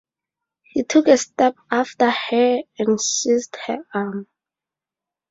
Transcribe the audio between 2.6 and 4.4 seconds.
and seized her arm.